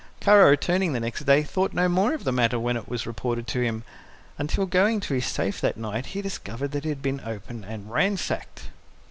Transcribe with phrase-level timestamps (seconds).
[0.19, 3.61] Kara returning next day thought no more of the matter when it was reported to
[3.61, 3.83] him,
[4.39, 7.91] until going to his safe that night he discovered that it had been opened and
[7.91, 8.69] ransacked.